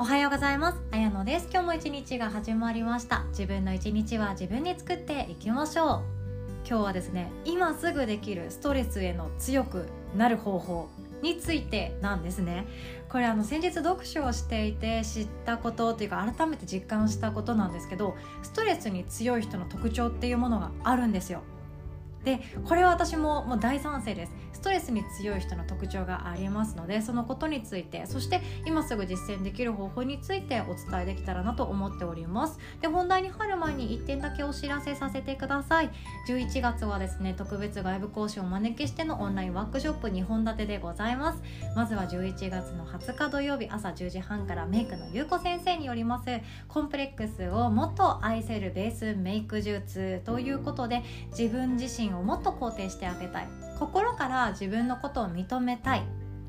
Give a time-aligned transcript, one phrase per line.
[0.00, 0.78] おはようございます。
[0.92, 1.48] あやのです。
[1.52, 3.24] 今日も一日が始まりました。
[3.32, 6.02] 自分の一日は自分に作っていきましょう。
[6.66, 10.88] 今日はですね今すぐできるストレスへの強くなる方法
[11.20, 12.66] についてなんですね。
[13.10, 21.42] これあの先日読書をしていて知ったことというか改めて実感したことなんですけどストレスに強い人の特徴っていうものがあるんですよ。
[22.24, 24.32] でこれは私ももう大賛成です。
[24.60, 32.58] ストレスに強い人の特徴がありますのでそのことについてそして今すぐ実践できる方法についてお伝えできたらなと思っております。
[32.82, 35.90] で本題に入る前に1点だけお知らせさせてください。
[36.28, 41.42] 11月はですね特別外部講師をお招きしてのオンラインワークショップ2本立てでございます。
[41.74, 46.26] まずは11月の20日土曜日朝10時半からメイクのゆうこ先生によります
[46.68, 53.69] コンプレックスをもっと愛せるベースメイク術ということで自分自身をもっと肯定してあげたい。
[53.80, 56.02] 心から自分のことを認めたい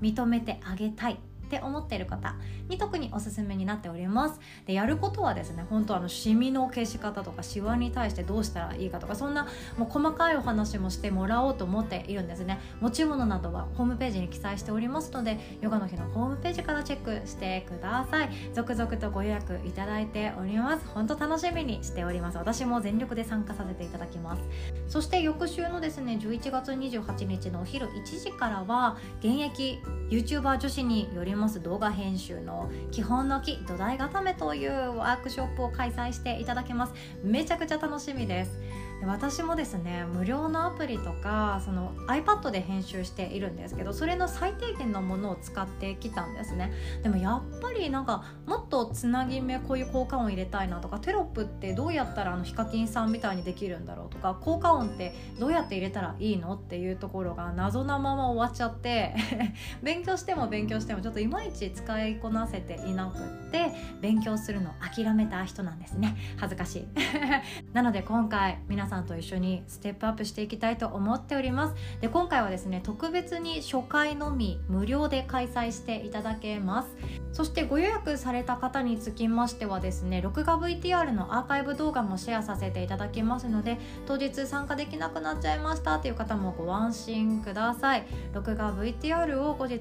[0.00, 1.20] 認めてあげたい。
[1.48, 2.36] って思っている方
[2.68, 4.38] に特におすすめになっております。
[4.66, 12.60] でやることはですね本当あのシミの消し方とかシワに対してどうしたらいいかとかそんなもう細かいお話もしてもらおうと思っているんですね。
[12.80, 18.30] 持ち物などはホームページに記載しておりますのでヨガの日のホームページからチェックしてください。
[18.52, 20.86] 続々とご予約いただいております。
[20.88, 24.42] 本当楽しみにしております私も全力で参加させていただきます。
[24.86, 31.62] そして翌週のですね11月28日のお昼1時からは現役 YouTuber 女子によります。
[31.62, 36.92] 動画編集の基本の木土台固めというワークショップを開催していただけます。
[37.22, 38.58] めちゃくちゃ楽しみです。
[39.06, 46.72] 私もですね無料のアプリとかその iPad で編集しているんですけどそれの最低限のものを使ってきたんですね。
[47.02, 59.14] でもやっぱりなんかもっとつなぎ目こういう効果音入れたいなとかテロップってどうやったらあのヒカキンさんみたいにできるんだろうとか効果音ってどうやって入れたらいいのっていうところが謎なまま終わっちゃって
[59.82, 66.16] 勉強しても勉強してもちょっといまいち使いこなせていなくって勉強するの諦めた人なんですね。
[66.36, 66.88] 恥ずかしい。
[67.72, 71.74] なので今回皆さんと一緒にステップアップしていきたいと思っております。
[72.00, 76.88] で今回はですね特別に初回のみ無料で開催していただけます。
[77.32, 88.06] そしてご予約された方につきましてはですね録画 VTR のアーカイブ動画もシェアさせていただきますので当日参加できなくなっちゃいましたという方もご安心ください。
[88.32, 89.78] 録画 VTR を後日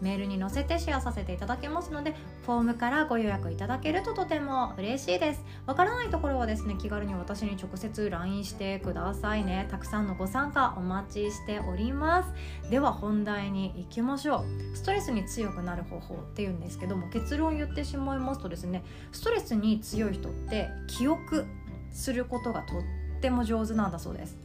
[0.00, 2.14] メールに載せてシェアさせていただけますので
[2.46, 5.44] フォームからご予約いただけるととても嬉しいです。
[5.66, 9.68] わからないところはですね気軽に私に直接 LINE してくださいね。
[9.70, 12.70] たくさんのご参加お待ちしております。
[12.70, 14.76] では本題に行きましょう。
[14.76, 21.46] ストレスに強くなる方法っていうんですけども結論言ってしまいますとですねストレスに強い人って記憶
[21.92, 22.82] することがとっ
[23.20, 24.38] ても上手なんだそうです。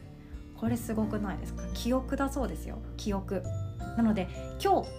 [0.58, 1.64] これすごくないですか？
[1.74, 2.80] 記憶だそうですよ。
[2.98, 3.44] 記憶。
[3.98, 4.28] なので
[4.62, 4.90] 今日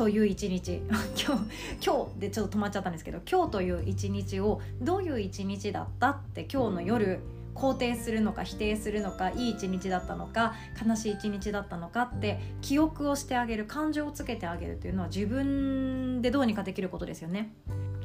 [0.00, 0.80] という一日。
[1.14, 7.20] 今日今日でちょっと止まっちゃったんですけど今日という一日をどういう一日だったって今日の夜
[7.54, 17.52] 肯定するのか否定するのかいい一日だったのか悲しい一日だったのかって記憶をしてあげる感情をつけてあげるというのは自分でどうにかできることですよね。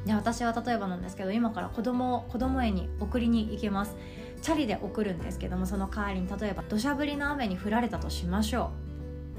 [0.04, 3.96] で私は例えばなんですけど今から子供を子供園に送りに行けます。
[4.42, 8.86] チャリで送るんですけどもその代わりに例えば土砂降りの雨に降られたとしましょう。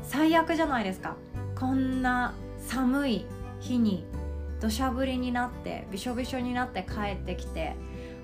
[0.01, 1.17] 最悪じゃないですか。
[1.59, 2.33] こんな
[2.67, 3.25] 寒い
[3.59, 4.05] 日に
[4.59, 7.75] 土砂降りになってびしょびしょになって帰ってきて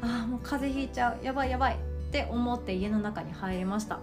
[0.02, 4.00] ああもう風邪ひいちゃうやばいやばいって思って家の中に入りました。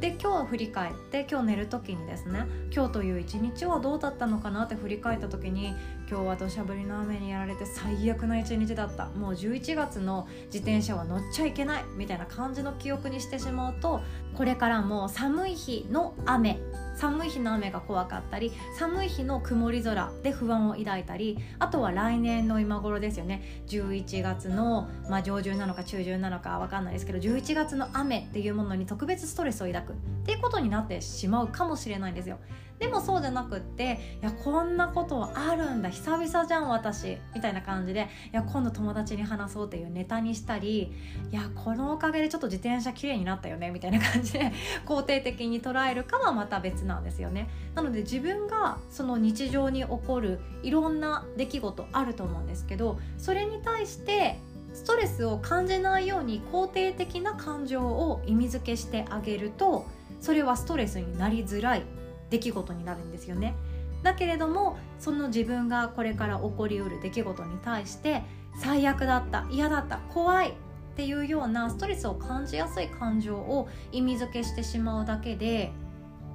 [0.00, 5.74] で今日振り返って今日寝る時にですね今日という一日はどうだったのかなって振り返った時に
[6.08, 9.06] 今日は土砂降りの雨にやられて最悪な一日だった。
[9.06, 14.00] もう11月の自転車は乗っちゃいけないみたいな感じの記憶にしてしまうと
[14.34, 16.58] これからも寒い日の雨
[16.96, 23.62] 寒い日の雨が怖かったり寒い日の曇り空で不安を抱いたりあとは来年の今頃ですよね。
[23.68, 32.38] 11月の、まあ、上旬なのか中旬なのか分かんないですけど11月の雨っていうものに特別ストレスを抱くっていうことになってしまうかもしれないんですよ。
[32.78, 40.92] でもそうじゃなくっていやこんなことあるんだ久々じゃん私みたいな感じでいや今度友達に話そうっていうネタにしたり
[41.30, 44.52] いやこのおかげでちょっと自転車綺麗になったよねみたいな感じで
[44.84, 47.48] 肯定的に捉えるかはまた別なんですよね。
[47.74, 54.38] なので自分がその日常に起こるいろんな出来事あると思うんですけどそれに対して
[54.72, 59.86] ストレスを感じないように肯定的な感情を意味付けしてあげると
[60.20, 61.95] それはストレスになりづらい。
[62.30, 63.54] 出来事になるんですよね。
[64.02, 68.22] だけれどもその自分がこれから起こりうる出来事に対して
[68.60, 70.52] 最悪だった嫌だった怖いっ
[70.96, 75.72] ていうようなストレスを感じやすい感情を意味付けしてしまうだけで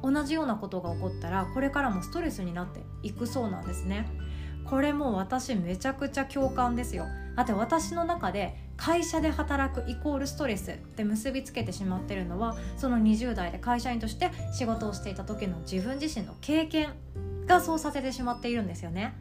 [0.03, 4.07] 同じようなことが起こったらこれからもストレスになっていくそうなんですね。
[4.65, 7.05] これも私めちゃくちゃ共感ですよ。
[7.35, 16.89] だって私の中で会社で働くイコールストレスって結びつけてしまってるのはその20代で会社員として仕事をしていた時の自分自身の経験
[17.45, 19.13] がそうさせてしまっているんですよね。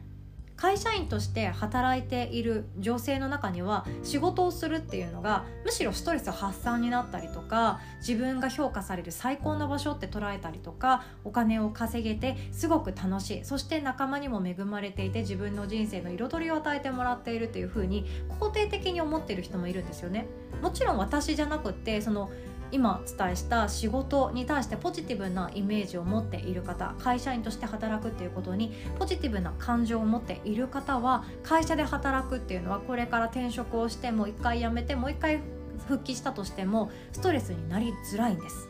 [0.61, 18.05] 会社員として働いている女性の中には仕事をするっていうのがむしろストレス発散になったりとか自分が評価される最高の場所って捉えたりとかお金を稼げてすごく楽しいそして仲間にも恵まれていて自分の人生の彩りを与えてもらっているというふうに
[18.39, 20.27] 肯定的に思っている人もいるんですよね。
[20.61, 22.29] もちろん私じゃなくってその
[22.71, 35.41] 今お伝えした仕事に対してポジティブなイメージを持っている方会社員として働くっていうことにポジティブな感情を持っている方は会社で働くっていうのはこれから転職をしてもう一回辞めてもう一回
[35.87, 38.69] 復帰したとしてもストレスになりづらいんです。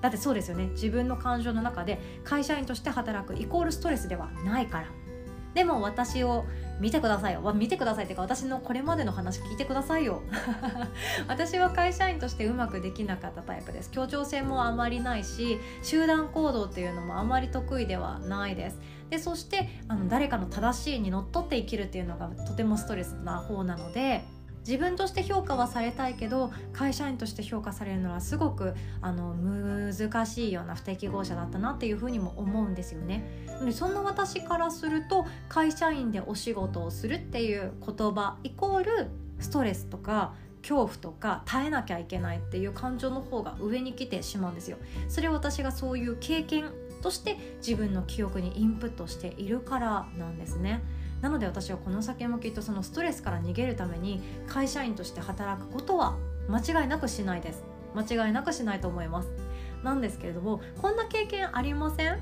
[0.00, 0.66] だってそうですよね。
[0.72, 4.86] 自分の感情の中で会社員として働くイコールストレスではないから。
[5.54, 6.44] でも私を
[6.82, 7.52] 見てくださいよ。
[7.54, 10.20] 見てくださいっていうか私のこれまでの話聞いてくださいよ。
[11.28, 13.90] 私は会社員としてうまくできなかったタイプです。
[13.92, 18.80] 協調性もあまりないし集団行動っていうのもあまり得意ではないです。
[19.10, 24.24] でそしてあの誰かの正しいにのっとって生きるっていうのがとてもストレスな方なので
[24.66, 33.24] 自分として評価はされたいけど会社員として評価されるのはすごくあの難しいような不適合者だったなっていうふうにも思うんですよね。
[33.72, 44.78] そんな私からすると会社員でお仕事をするっていう言葉イコールストレスとか恐怖とか耐えなきゃいけないっていう感情の方が上に来てしまうんですよ。
[45.08, 46.70] それは私がそういう経験
[47.02, 50.82] として自分の記憶にインプットしているからなんですね。
[51.22, 56.18] なので私はこの先もきっとそのストレスから逃げるために会社員として働くことは
[56.50, 57.62] 間違いなくしないです。
[57.94, 59.30] 間違いなくしないと思います。
[59.82, 62.18] なんですけれどもこんな経験ありません？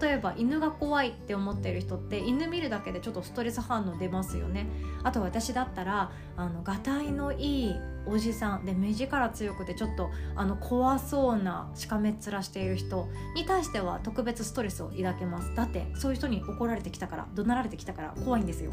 [0.00, 4.66] 例えば犬が怖いって思ってる人って犬見るだけでちょっとストレス反応出ますよね。
[5.02, 7.74] あと私だったらあのガタイのいい
[8.08, 15.54] おじさんで目力強くてちょっとあの怖そうなしかめっ面している人に対しては特別ストレスを抱けます。
[15.54, 18.72] だってそういう人に怒られてきたから怒鳴られてきたから怖いんですよ。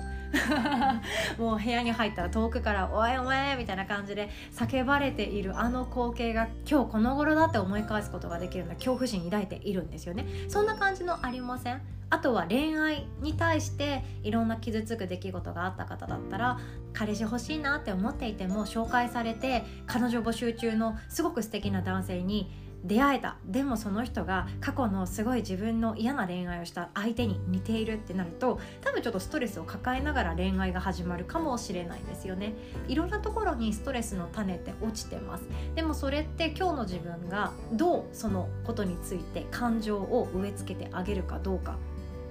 [1.37, 10.25] もう部屋に入ったら遠くから「おいおい」みたいな感じで叫ばれているあの光景が今日この頃だって思い返すことができるような恐怖心抱いているんですよね。
[10.47, 11.94] そんな感じのありません？
[12.09, 16.59] あとは恋愛に対していろんな傷つく出来事があった方だったら
[16.93, 22.51] 彼氏欲しいなって思っていても紹介されて彼女募集中のすごく素敵な男性に
[22.85, 23.37] 出会えた。
[23.45, 32.53] でもその人が過去のすごい自分の嫌な恋愛をした相手に似ているってなると多分ちょっとストレスを抱えながら恋愛が始まるかもしれないですよね。
[32.87, 35.45] いろんなところにストレスの種って落ちてます。
[35.73, 41.77] でもそれって今日の自分がどうそのことについて感情を植え付けてあげるかどうか。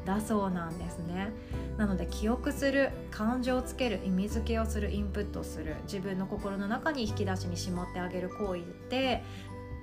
[0.04, 1.32] だそうなんですね。
[1.76, 9.22] なので記憶する感情をつける意味付けをするインプットする自分の心の中に引き出しにしまってあげる行為って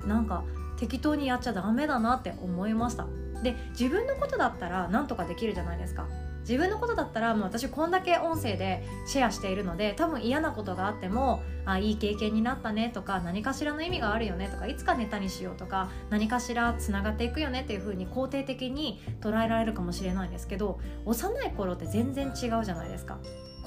[0.06, 0.44] なんか
[0.78, 3.08] 適当にやっちゃダメだなって思いました。
[3.44, 6.08] で自分のことだったら何とかできるじゃないですか。
[6.42, 23.20] 自分のことだったらもう私こんだけ音声でシェアしているので多分嫌なことがあってもあいい経験になったねとか何かしらの意味があるよねとかいつかネタにしようとか何かしらつながっていくよねっていう風に肯定的に捉えられるかもしれないんですけど幼い頃って全然違うじゃないですか。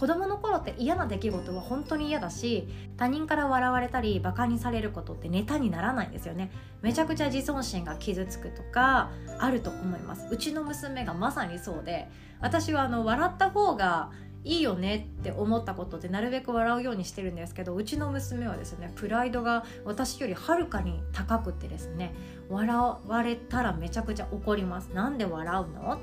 [0.04, 2.68] 子供の頃って嫌な出来事は本当に嫌だし
[2.98, 6.50] 他人から笑われたりバカにされることってネタにならないんですよね。
[6.82, 10.28] めちゃくちゃ自尊心が傷つくとかあると思います。
[10.30, 12.10] うちの娘がまさにそうで
[12.42, 14.10] 私はあの笑った方が
[14.44, 22.14] いいよねって思ったことってなるべく笑うようにしてるんですけどうちの娘はですねプライドが私よりはるかに高くてですね
[22.50, 24.88] 笑われたらめちゃくちゃ怒ります。
[24.88, 25.98] なんで笑うの？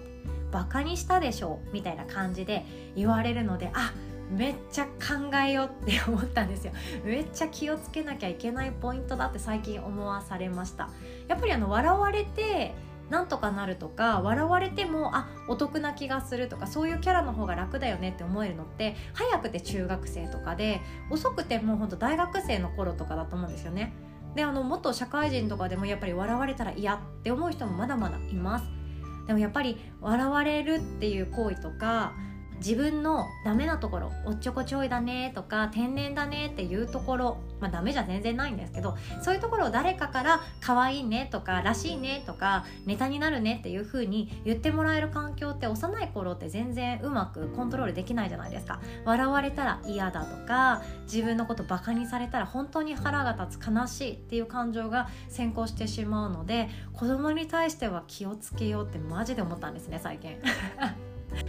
[0.51, 2.65] バカにしたでしょみたいな感じで
[2.95, 3.93] 言われるのであ
[4.31, 10.89] めっちゃ考えようって思ったんですよ めっちゃ気をつけなきゃいけないポイントだって最近思わされました
[11.27, 12.73] やっぱりあの笑われて
[13.09, 20.79] なんとかなるとか笑われてもあお得な気がするとかそういうキャラの方が楽だよねって思えるのって早くて中学生とかで
[21.09, 23.93] 遅くてもうほんと大学生の頃とかだと思うんですよね。
[24.33, 28.80] であの元社会人とかでもやっぱり笑われたら嫌って思う人もまだまだいます。
[29.27, 32.13] でもやっぱり笑われるっていう行為とか
[32.61, 48.79] 自分のダメなところおっちょこちょいだねとか天然だねっていうところまあダメじゃ全然ないんですけどそういうところを誰かから可愛いねとからしいねとかネタになるねっていう風に言ってもらえる環境って幼い頃って全然うまくコントロールできないじゃないですか。
[49.05, 60.37] 笑われたら嫌だとか自分のことバカにされたら本当に腹が立つ悲しいっていう感情が先行してしまうので子供に対しては気をつけようってマジで思ったんですね最近。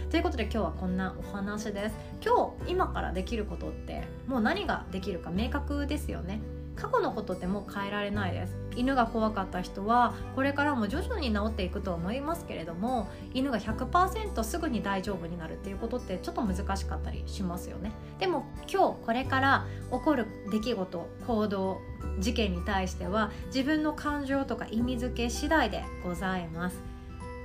[0.09, 1.95] ということで今日はこんなお話です。
[2.23, 6.39] 今日今からできることってもう何ができるか明確ですよね。
[6.75, 8.55] 過去のことってもう変えられないです。
[8.75, 17.91] 犬が怖かった人はこれからも徐々に治っていくと思いますけれども犬が100%すぐに大丈夫になるっていうことってちょっと難しかったりしますよね。
[18.19, 21.77] でも今日これから起こる出来事行動
[22.19, 26.92] 事件に対しては自分の感情とか意味付け次第でございます。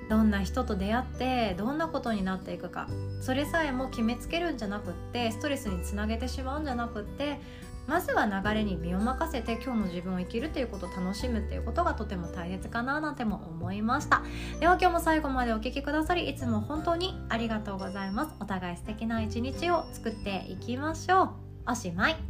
[0.08, 2.88] どんな人と出会ってどんなことになっていくか。
[3.20, 7.40] それさえも決めつけるんじゃなくってストレスにつなげてしまうんじゃなくって
[7.86, 14.22] まずは流れに身を任せて今日の自分を生きるということを楽しむっていうことがとても大切かななんても思いました。
[14.60, 18.34] では今日も最後までお聴きくださりいつも本当にありがとうございます。
[18.40, 21.30] お互い素敵な一日を作っていきましょう。
[21.66, 22.27] おしまい。